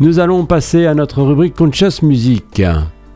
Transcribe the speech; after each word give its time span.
Nous 0.00 0.18
allons 0.18 0.46
passer 0.46 0.86
à 0.86 0.94
notre 0.94 1.22
rubrique 1.22 1.54
Conscious 1.54 2.02
Music. 2.02 2.60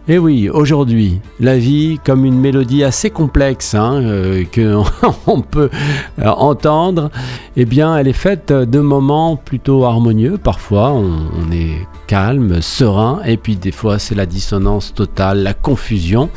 Et 0.09 0.15
eh 0.15 0.19
oui, 0.19 0.49
aujourd'hui, 0.49 1.21
la 1.41 1.59
vie 1.59 1.99
comme 2.05 2.25
une 2.25 2.39
mélodie 2.39 2.85
assez 2.85 3.11
complexe 3.11 3.75
hein, 3.75 4.01
euh, 4.03 4.45
peut 5.51 5.71
euh, 6.21 6.29
entendre, 6.29 7.11
eh 7.57 7.65
bien, 7.65 7.97
elle 7.97 8.07
est 8.07 8.13
faite 8.13 8.53
de 8.53 8.79
moments 8.79 9.37
plutôt 9.37 9.85
harmonieux. 9.85 10.39
Parfois, 10.39 10.93
on 10.93 11.51
est 11.51 11.89
calme, 12.07 12.63
serein, 12.63 13.21
et 13.25 13.37
puis 13.37 13.57
des 13.57 13.73
fois, 13.73 13.99
c'est 13.99 14.15
la 14.15 14.27
dissonance 14.27 14.95
totale, 14.95 15.43
la 15.43 15.55
confusion. 15.55 16.31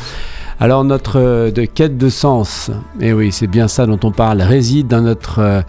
Alors 0.61 0.83
notre 0.83 1.19
euh, 1.21 1.51
quête 1.73 1.97
de 1.97 2.09
sens, 2.09 2.69
et 2.99 3.07
eh 3.07 3.13
oui, 3.13 3.31
c'est 3.31 3.47
bien 3.47 3.69
ça 3.69 3.85
dont 3.85 3.99
on 4.03 4.11
parle, 4.11 4.41
réside 4.41 4.87
dans 4.87 4.99
notre, 4.99 5.39
euh, 5.39 5.61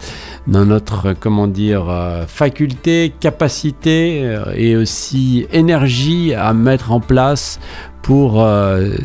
dans 0.47 0.65
notre 0.65 1.13
comment 1.17 1.47
dire, 1.47 1.89
euh, 1.89 2.25
faculté, 2.27 3.13
capacité 3.17 4.37
et 4.53 4.75
aussi 4.75 5.47
énergie 5.53 6.33
à 6.33 6.51
mettre 6.53 6.91
en 6.91 6.99
place 6.99 7.57
pour 8.01 8.45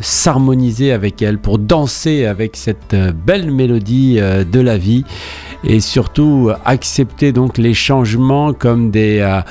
s'harmoniser 0.01 0.91
avec 0.91 1.21
elle, 1.21 1.37
pour 1.37 1.59
danser 1.59 2.25
avec 2.25 2.55
cette 2.55 2.95
belle 3.25 3.51
mélodie 3.51 4.15
de 4.19 4.59
la 4.59 4.77
vie 4.77 5.03
et 5.63 5.79
surtout 5.79 6.51
accepter 6.65 7.31
donc 7.31 7.57
les 7.57 7.73
changements 7.73 8.53
comme 8.53 8.91
des, 8.91 9.19
euh, 9.19 9.41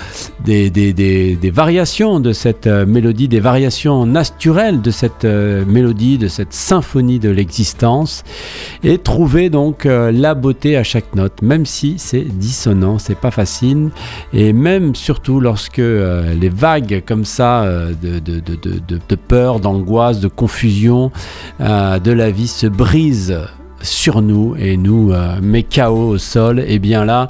des, 0.45 0.71
des, 0.71 0.93
des, 0.93 1.51
variations 1.51 2.21
de 2.21 2.33
cette 2.33 2.67
euh, 2.67 2.87
mélodie, 2.87 3.29
des 3.29 3.41
variations 3.41 4.07
naturelles 4.07 4.81
de 4.81 4.91
cette 4.91 5.25
euh, 5.25 5.65
mélodie, 5.67 6.19
de 6.19 6.29
cette 6.29 6.53
symphonie 6.53 7.19
de 7.19 7.31
l'existence 7.31 8.25
et 8.85 8.99
trouver 8.99 9.51
donc 9.51 9.85
la 9.85 10.35
beauté 10.35 10.77
à 10.77 10.83
chaque 10.83 11.15
note, 11.15 11.43
même 11.43 11.67
si 11.67 11.95
c'est 11.99 12.23
dissonant, 12.23 12.99
c'est 12.99 13.19
pas 13.19 13.31
facile 13.31 13.91
et 14.33 14.53
même 14.53 14.95
surtout 14.95 15.41
lorsque 15.41 15.79
les 15.79 16.49
vagues 16.49 17.03
comme 17.07 17.25
ça 17.25 17.67
de, 17.67 18.19
de, 18.19 18.41
de, 18.41 18.81
de 19.09 19.15
peur, 19.17 19.36
d'angoisse, 19.61 20.21
de 20.21 20.29
confusion 20.29 21.11
de 21.61 22.11
la 22.13 22.31
vie 22.31 22.49
se 22.49 22.67
brisent 22.67 23.39
sur 23.87 24.23
nous 24.23 24.55
et 24.59 24.77
nous 24.77 25.13
euh, 25.13 25.39
met 25.41 25.63
KO 25.63 26.09
au 26.09 26.19
sol, 26.19 26.61
et 26.61 26.67
eh 26.69 26.79
bien 26.79 27.05
là, 27.05 27.29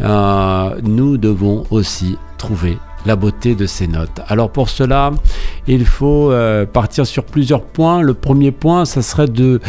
euh, 0.00 0.70
nous 0.82 1.16
devons 1.16 1.64
aussi 1.70 2.16
trouver 2.38 2.78
la 3.06 3.16
beauté 3.16 3.54
de 3.54 3.66
ces 3.66 3.86
notes. 3.86 4.20
Alors 4.28 4.50
pour 4.50 4.68
cela, 4.68 5.12
il 5.66 5.84
faut 5.84 6.32
euh, 6.32 6.66
partir 6.66 7.06
sur 7.06 7.24
plusieurs 7.24 7.62
points. 7.62 8.02
Le 8.02 8.14
premier 8.14 8.52
point, 8.52 8.84
ça 8.84 9.02
serait 9.02 9.28
de 9.28 9.60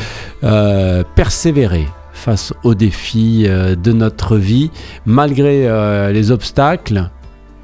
persévérer 1.15 1.87
face 2.13 2.53
aux 2.63 2.75
défis 2.75 3.47
de 3.47 3.91
notre 3.93 4.35
vie, 4.35 4.71
malgré 5.05 6.11
les 6.11 6.31
obstacles, 6.31 7.09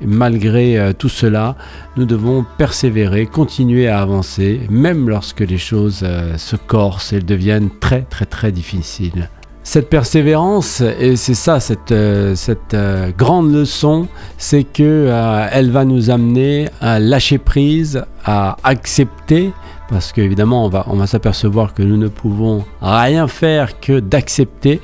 malgré 0.05 0.77
euh, 0.77 0.93
tout 0.93 1.09
cela, 1.09 1.55
nous 1.97 2.05
devons 2.05 2.45
persévérer, 2.57 3.25
continuer 3.25 3.87
à 3.87 4.01
avancer, 4.01 4.61
même 4.69 5.09
lorsque 5.09 5.41
les 5.41 5.57
choses 5.57 6.01
euh, 6.03 6.37
se 6.37 6.55
corsent 6.55 7.13
et 7.13 7.19
deviennent 7.19 7.69
très 7.79 8.01
très 8.01 8.25
très 8.25 8.51
difficiles. 8.51 9.29
Cette 9.63 9.89
persévérance, 9.89 10.81
et 10.99 11.15
c'est 11.15 11.33
ça 11.33 11.59
cette, 11.59 11.91
euh, 11.91 12.35
cette 12.35 12.77
grande 13.17 13.51
leçon, 13.51 14.07
c'est 14.37 14.63
que 14.63 15.09
elle 15.51 15.71
va 15.71 15.85
nous 15.85 16.11
amener 16.11 16.69
à 16.81 16.99
lâcher 16.99 17.39
prise, 17.39 18.03
à 18.23 18.57
accepter, 18.63 19.51
parce 19.89 20.11
qu'évidemment 20.11 20.65
on 20.65 20.69
va, 20.69 20.85
on 20.87 20.97
va 20.97 21.07
s'apercevoir 21.07 21.73
que 21.73 21.81
nous 21.81 21.97
ne 21.97 22.09
pouvons 22.09 22.63
rien 22.79 23.27
faire 23.27 23.79
que 23.79 23.99
d'accepter 23.99 24.81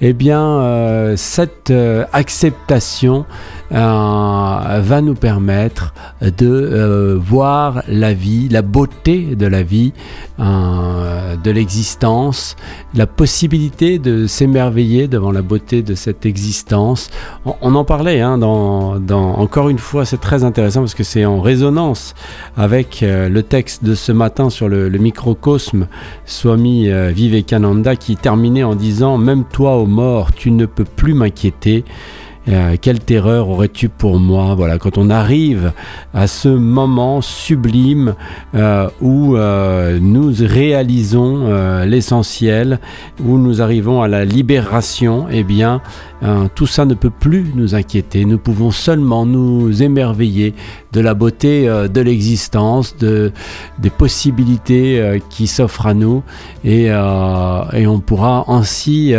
eh 0.00 0.12
bien, 0.12 1.14
cette 1.16 1.72
acceptation 2.12 3.24
va 3.70 5.00
nous 5.02 5.14
permettre 5.14 5.92
de 6.20 7.18
voir 7.20 7.82
la 7.88 8.14
vie, 8.14 8.48
la 8.48 8.62
beauté 8.62 9.36
de 9.36 9.46
la 9.46 9.62
vie, 9.62 9.92
de 10.38 11.50
l'existence, 11.50 12.56
la 12.94 13.06
possibilité 13.06 13.98
de 13.98 14.26
s'émerveiller 14.26 15.08
devant 15.08 15.30
la 15.30 15.42
beauté 15.42 15.82
de 15.82 15.94
cette 15.94 16.26
existence. 16.26 17.10
On, 17.60 17.74
en 17.74 17.84
parlait, 17.84 18.20
hein, 18.20 18.38
dans, 18.38 19.00
encore 19.10 19.68
une 19.68 19.78
fois, 19.78 20.04
c'est 20.04 20.20
très 20.20 20.44
intéressant 20.44 20.80
parce 20.80 20.94
que 20.94 21.04
c'est 21.04 21.24
en 21.24 21.40
résonance 21.40 22.14
avec 22.56 23.00
le 23.02 23.42
texte 23.42 23.84
de 23.84 23.94
ce 23.94 24.12
matin 24.12 24.50
sur 24.50 24.68
le, 24.68 24.88
microcosme 24.98 25.86
Swami 26.24 26.88
Vivekananda 27.12 27.94
qui 27.96 28.16
terminait 28.16 28.64
en 28.64 28.74
disant 28.74 29.18
Même 29.18 29.44
toi, 29.44 29.76
au 29.76 29.86
mort, 29.86 30.32
tu 30.32 30.50
ne 30.50 30.66
peux 30.66 30.84
plus 30.84 31.14
m'inquiéter. 31.14 31.84
Euh, 32.48 32.76
quelle 32.80 33.00
terreur 33.00 33.50
aurais-tu 33.50 33.88
pour 33.88 34.18
moi? 34.18 34.54
Voilà, 34.54 34.78
quand 34.78 34.96
on 34.96 35.10
arrive 35.10 35.72
à 36.14 36.26
ce 36.26 36.48
moment 36.48 37.20
sublime 37.20 38.14
euh, 38.54 38.88
où 39.02 39.36
euh, 39.36 39.98
nous 40.00 40.32
réalisons 40.40 41.28
l'essentiel, 41.84 42.80
où 43.24 43.38
nous 43.38 43.60
arrivons 43.60 44.02
à 44.02 44.08
la 44.08 44.24
libération, 44.24 45.26
eh 45.30 45.42
bien, 45.42 45.80
tout 46.54 46.66
ça 46.66 46.84
ne 46.84 46.94
peut 46.94 47.10
plus 47.10 47.46
nous 47.54 47.74
inquiéter. 47.74 48.24
Nous 48.24 48.38
pouvons 48.38 48.70
seulement 48.70 49.24
nous 49.26 49.82
émerveiller 49.82 50.54
de 50.92 51.00
la 51.00 51.14
beauté 51.14 51.66
de 51.66 52.00
l'existence, 52.00 52.96
de, 52.96 53.32
des 53.78 53.90
possibilités 53.90 55.20
qui 55.30 55.46
s'offrent 55.46 55.86
à 55.86 55.94
nous 55.94 56.22
et, 56.64 56.90
on 56.92 58.00
pourra 58.00 58.44
ainsi 58.48 59.14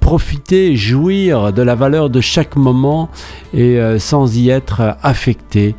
profiter, 0.00 0.76
jouir 0.76 1.23
de 1.28 1.62
la 1.62 1.74
valeur 1.74 2.10
de 2.10 2.20
chaque 2.20 2.56
moment 2.56 3.08
et 3.52 3.78
sans 3.98 4.36
y 4.36 4.50
être 4.50 4.96
affecté 5.02 5.74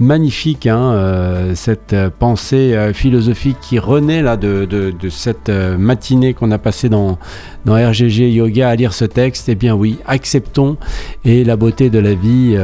magnifique, 0.00 0.66
hein, 0.66 0.92
euh, 0.92 1.54
cette 1.54 1.92
euh, 1.92 2.10
pensée 2.16 2.74
euh, 2.74 2.92
philosophique 2.92 3.56
qui 3.60 3.78
renaît 3.78 4.22
là 4.22 4.36
de, 4.36 4.94
cette 5.10 5.48
matinée 5.48 6.34
qu'on 6.34 6.50
a 6.50 6.58
passée 6.58 6.88
dans, 6.88 7.18
dans 7.64 7.74
RGG 7.74 8.32
Yoga 8.32 8.68
à 8.68 8.76
lire 8.76 8.92
ce 8.92 9.04
texte. 9.04 9.48
Eh 9.48 9.54
bien 9.54 9.74
oui, 9.74 9.98
acceptons 10.06 10.76
et 11.24 11.44
la 11.44 11.56
beauté 11.56 11.90
de 11.90 11.98
la 11.98 12.14
vie 12.14 12.56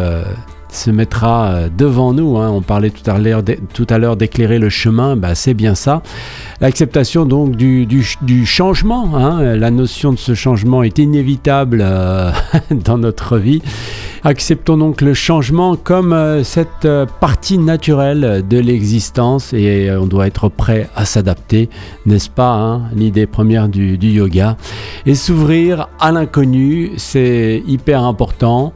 se 0.73 0.91
mettra 0.91 1.69
devant 1.77 2.13
nous. 2.13 2.39
Hein. 2.39 2.51
On 2.51 2.63
parlait 2.63 2.91
tout 2.91 3.11
à 3.89 3.99
l'heure 3.99 4.17
d'éclairer 4.17 4.59
le 4.59 4.69
chemin, 4.69 5.17
bah, 5.17 5.35
c'est 5.35 5.55
bien 5.55 5.75
ça. 5.75 6.03
L'acceptation 6.61 7.25
donc 7.25 7.57
du, 7.57 7.87
du, 7.87 8.47
changement, 8.47 9.17
hein. 9.17 9.57
la 9.57 9.71
notion 9.71 10.13
de 10.13 10.19
ce 10.19 10.35
changement 10.35 10.83
est 10.83 10.99
inévitable 10.99 11.85
dans 12.71 12.99
notre 12.99 13.39
vie. 13.39 13.63
Acceptons 14.25 14.77
donc 14.77 15.01
le 15.01 15.15
changement 15.15 15.75
comme 15.75 16.13
euh, 16.13 16.45
cette 16.45 16.85
euh, 16.85 17.07
partie 17.07 17.59
naturelle 17.59 18.45
de 18.49 18.59
l'existence 18.59 19.53
et 19.53 19.91
euh, 19.91 20.01
on 20.01 20.07
doit 20.07 20.29
être 20.29 20.49
prêt 20.49 20.89
à 20.95 21.05
s'adapter, 21.05 21.69
n'est-ce 22.07 22.31
pas 22.31 22.53
hein, 22.53 22.83
L'idée 22.95 23.27
première 23.27 23.69
du, 23.69 23.97
yoga. 23.97 24.57
Et 25.07 25.17
s'ouvrir 25.17 25.89
à 25.99 26.13
l'inconnu, 26.13 26.93
c'est 26.99 27.65
hyper 27.67 28.05
important, 28.05 28.73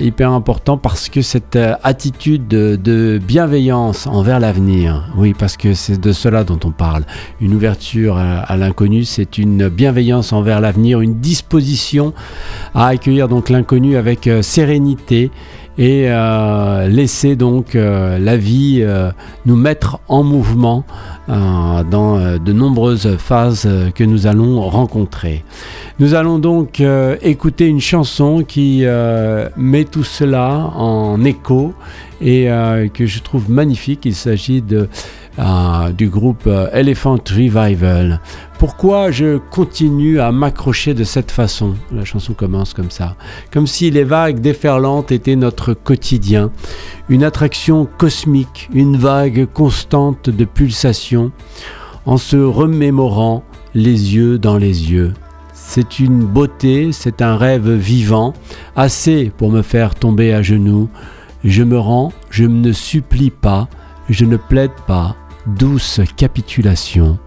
hyper 0.00 0.32
important 0.32 0.78
parce 0.78 1.08
que 1.08 1.21
cette 1.22 1.58
attitude 1.82 2.48
de, 2.48 3.20
bienveillance 3.24 4.06
envers 4.06 4.40
l'avenir, 4.40 5.08
oui, 5.16 5.34
parce 5.38 5.56
que 5.56 5.74
c'est 5.74 6.00
de 6.00 6.12
cela 6.12 6.44
dont 6.44 6.58
on 6.64 6.70
parle. 6.70 7.04
Une 7.40 7.54
ouverture 7.54 8.18
à, 8.18 8.56
l'inconnu, 8.56 9.04
c'est 9.04 9.38
une 9.38 9.68
bienveillance 9.68 10.32
envers 10.32 10.60
l'avenir, 10.60 11.00
une 11.00 11.20
disposition 11.20 12.12
à 12.74 12.88
accueillir 12.88 13.28
donc 13.28 13.48
l'inconnu 13.48 13.96
avec 13.96 14.28
sérénité 14.42 15.30
et 15.78 16.04
euh, 16.06 16.86
laisser 16.88 17.34
donc 17.34 17.74
euh, 17.74 18.18
la 18.18 18.36
vie 18.36 18.80
euh, 18.82 19.10
nous 19.46 19.56
mettre 19.56 20.00
en 20.08 20.22
mouvement 20.22 20.84
dans 21.28 22.36
de 22.38 22.52
nombreuses 22.52 23.16
phases 23.16 23.68
que 23.94 24.02
nous 24.02 24.26
allons 24.26 24.60
rencontrer. 24.60 25.44
Nous 26.00 26.14
allons 26.14 26.38
donc 26.40 26.82
écouter 27.22 27.68
une 27.68 27.80
chanson 27.80 28.42
qui 28.46 28.84
met 29.56 29.84
tout 29.84 30.02
cela 30.02 30.72
en 30.76 31.24
écho 31.24 31.74
et 32.20 32.48
que 32.92 33.06
je 33.06 33.20
trouve 33.20 33.48
magnifique. 33.50 34.04
Il 34.04 34.16
s'agit 34.16 34.62
de 34.62 34.88
du 35.96 36.08
groupe 36.08 36.50
Elephant 36.72 37.18
Revival. 37.30 38.20
Pourquoi 38.62 39.10
je 39.10 39.38
continue 39.38 40.20
à 40.20 40.30
m'accrocher 40.30 40.94
de 40.94 41.02
cette 41.02 41.32
façon 41.32 41.74
La 41.90 42.04
chanson 42.04 42.32
commence 42.32 42.74
comme 42.74 42.92
ça. 42.92 43.16
Comme 43.50 43.66
si 43.66 43.90
les 43.90 44.04
vagues 44.04 44.38
déferlantes 44.38 45.10
étaient 45.10 45.34
notre 45.34 45.74
quotidien, 45.74 46.52
une 47.08 47.24
attraction 47.24 47.88
cosmique, 47.98 48.70
une 48.72 48.96
vague 48.96 49.48
constante 49.52 50.30
de 50.30 50.44
pulsations, 50.44 51.32
en 52.06 52.18
se 52.18 52.36
remémorant 52.36 53.42
les 53.74 54.14
yeux 54.14 54.38
dans 54.38 54.58
les 54.58 54.92
yeux. 54.92 55.12
C'est 55.52 55.98
une 55.98 56.24
beauté, 56.24 56.92
c'est 56.92 57.20
un 57.20 57.36
rêve 57.36 57.68
vivant, 57.68 58.32
assez 58.76 59.32
pour 59.38 59.50
me 59.50 59.62
faire 59.62 59.96
tomber 59.96 60.32
à 60.32 60.40
genoux. 60.40 60.88
Je 61.42 61.64
me 61.64 61.80
rends, 61.80 62.12
je 62.30 62.44
ne 62.44 62.70
supplie 62.70 63.30
pas, 63.32 63.66
je 64.08 64.24
ne 64.24 64.36
plaide 64.36 64.70
pas, 64.86 65.16
douce 65.48 65.98
capitulation 66.16 67.18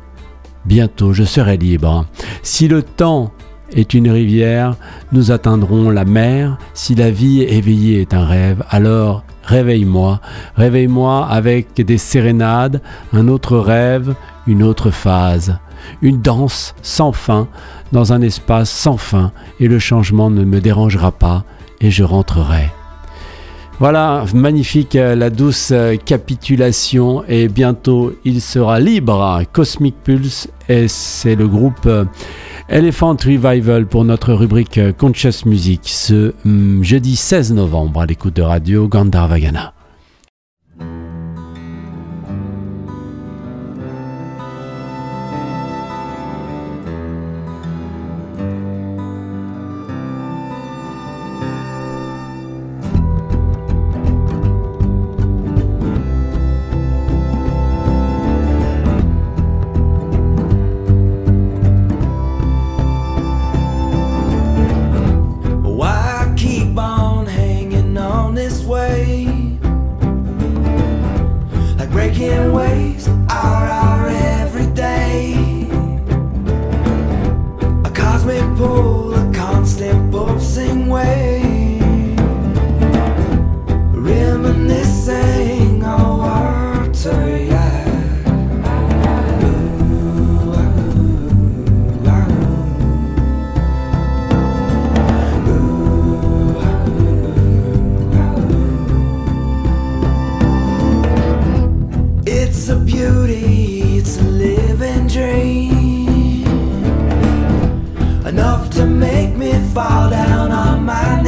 bientôt 0.65 1.13
je 1.13 1.23
serai 1.23 1.57
libre. 1.57 2.05
Si 2.43 2.67
le 2.67 2.81
temps 2.81 3.31
est 3.71 3.93
une 3.93 4.09
rivière, 4.09 4.75
nous 5.11 5.31
atteindrons 5.31 5.89
la 5.89 6.05
mer. 6.05 6.57
Si 6.73 6.95
la 6.95 7.11
vie 7.11 7.41
éveillée 7.41 8.01
est 8.01 8.13
un 8.13 8.25
rêve, 8.25 8.63
alors 8.69 9.23
réveille-moi, 9.43 10.21
réveille-moi 10.55 11.27
avec 11.27 11.75
des 11.75 11.97
sérénades, 11.97 12.81
un 13.13 13.27
autre 13.27 13.57
rêve, 13.57 14.15
une 14.47 14.63
autre 14.63 14.91
phase, 14.91 15.57
une 16.01 16.21
danse 16.21 16.75
sans 16.81 17.11
fin 17.11 17.47
dans 17.91 18.13
un 18.13 18.21
espace 18.21 18.69
sans 18.69 18.97
fin, 18.97 19.31
et 19.59 19.67
le 19.67 19.79
changement 19.79 20.29
ne 20.29 20.43
me 20.43 20.59
dérangera 20.59 21.11
pas, 21.11 21.43
et 21.81 21.91
je 21.91 22.03
rentrerai. 22.03 22.71
Voilà, 23.77 24.23
magnifique 24.33 24.95
euh, 24.95 25.15
la 25.15 25.29
douce 25.29 25.71
euh, 25.73 25.97
capitulation 25.97 27.25
et 27.27 27.49
bientôt 27.49 28.13
il 28.23 28.39
sera 28.39 28.79
libre. 28.79 29.43
Cosmic 29.51 29.95
Pulse 30.01 30.47
et 30.69 30.87
c'est 30.87 31.35
le 31.35 31.45
groupe 31.49 31.85
euh, 31.85 32.05
Elephant 32.69 33.17
Revival 33.17 33.85
pour 33.85 34.05
notre 34.05 34.33
rubrique 34.33 34.79
Conscious 34.97 35.45
Music 35.45 35.81
ce 35.83 36.33
mm, 36.45 36.83
jeudi 36.83 37.17
16 37.17 37.51
novembre 37.53 37.99
à 37.99 38.05
l'écoute 38.05 38.37
de 38.37 38.43
radio 38.43 38.87
Gandharvagana. 38.87 39.73
waves 72.65 73.07
are 73.07 73.67
out. 73.67 73.94
make 109.05 109.35
me 109.37 109.51
fall 109.73 110.09
down 110.09 110.51
on 110.51 110.85
my 110.85 111.21
knees. 111.21 111.24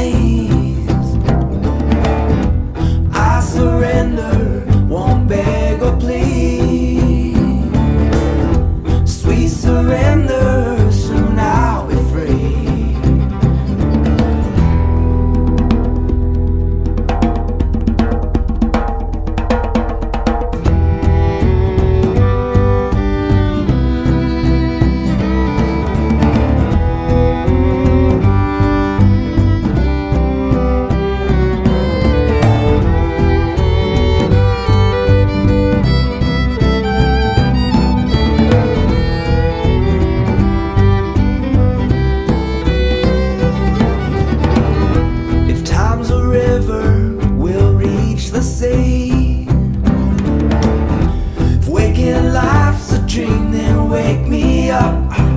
life's 52.48 52.94
a 52.94 53.00
dream, 53.06 53.52
then 53.52 53.90
wake 53.90 54.26
me 54.28 54.70
up. 54.72 55.37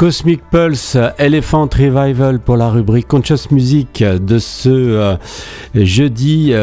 Cosmic 0.00 0.40
Pulse 0.50 0.96
Elephant 1.18 1.68
Revival 1.70 2.40
pour 2.40 2.56
la 2.56 2.70
rubrique 2.70 3.06
Conscious 3.06 3.50
Music 3.50 4.02
de 4.02 4.38
ce 4.38 4.70
euh, 4.70 5.16
jeudi 5.74 6.54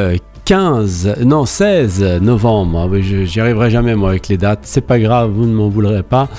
15, 0.45 1.07
euh, 1.19 1.23
non 1.23 1.45
16 1.45 2.19
novembre. 2.19 2.89
Ah 2.91 2.99
j'y 2.99 3.39
arriverai 3.39 3.69
jamais 3.69 3.93
moi 3.93 4.09
avec 4.09 4.27
les 4.29 4.37
dates, 4.37 4.61
c'est 4.63 4.81
pas 4.81 4.97
grave, 4.97 5.29
vous 5.29 5.45
ne 5.45 5.53
m'en 5.53 5.69
voudrez 5.69 6.01
pas. 6.01 6.29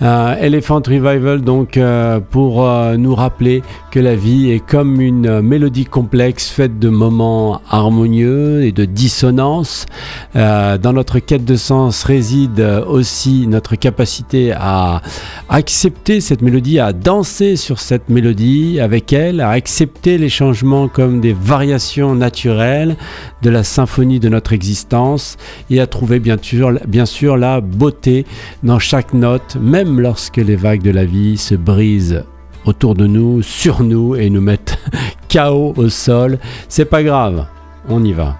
Euh, 0.00 0.36
Elephant 0.40 0.80
Revival, 0.86 1.40
donc, 1.40 1.76
euh, 1.76 2.20
pour 2.20 2.64
euh, 2.64 2.96
nous 2.96 3.16
rappeler 3.16 3.62
que 3.90 3.98
la 3.98 4.14
vie 4.14 4.50
est 4.50 4.64
comme 4.64 5.00
une 5.00 5.40
mélodie 5.40 5.86
complexe 5.86 6.48
faite 6.48 6.78
de 6.78 6.88
moments 6.88 7.60
harmonieux 7.68 8.62
et 8.62 8.70
de 8.70 8.84
dissonances. 8.84 9.86
dans 10.34 10.92
notre 10.92 11.18
quête 11.18 11.44
de 11.44 11.56
sens 11.56 12.04
réside 12.04 12.60
aussi 12.86 13.46
notre 13.46 13.74
capacité 13.76 14.52
à 14.52 15.02
accepter 15.48 16.20
cette 16.20 16.42
mélodie, 16.42 16.78
à 16.78 16.92
danser 16.92 17.56
sur 17.56 17.80
cette 17.80 18.08
mélodie 18.08 18.78
avec 18.78 19.12
elle, 19.12 19.40
à 19.40 19.50
accepter 19.50 20.18
les 20.18 20.28
changements 20.28 20.86
comme 20.88 21.20
des 21.20 21.32
variations 21.32 22.14
naturelles 22.14 22.96
de 23.42 23.50
la 23.50 23.64
symphonie 23.64 24.20
de 24.20 24.28
notre 24.28 24.52
existence 24.52 25.38
et 25.70 25.80
à 25.80 25.86
trouver 25.86 26.20
bien 26.20 26.36
sûr, 26.40 26.78
bien 26.86 27.06
sûr 27.06 27.36
la 27.36 27.60
beauté 27.60 28.26
dans 28.62 28.78
chaque 28.78 29.14
note, 29.14 29.56
même 29.60 29.87
lorsque 29.96 30.36
les 30.36 30.56
vagues 30.56 30.82
de 30.82 30.90
la 30.90 31.04
vie 31.04 31.36
se 31.36 31.54
brisent 31.54 32.24
autour 32.64 32.94
de 32.94 33.06
nous, 33.06 33.42
sur 33.42 33.82
nous 33.82 34.14
et 34.14 34.28
nous 34.28 34.40
mettent 34.40 34.78
chaos 35.28 35.72
au 35.76 35.88
sol, 35.88 36.38
c'est 36.68 36.84
pas 36.84 37.02
grave, 37.02 37.46
on 37.88 38.04
y 38.04 38.12
va. 38.12 38.36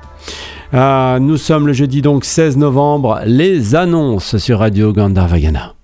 Ah, 0.73 1.19
nous 1.21 1.39
sommes 1.39 1.67
le 1.67 1.73
jeudi 1.73 2.03
donc 2.03 2.25
16 2.25 2.59
novembre, 2.59 3.21
les 3.25 3.75
annonces 3.75 4.37
sur 4.37 4.59
Radio 4.59 4.93
Gandharvagana. 4.93 5.78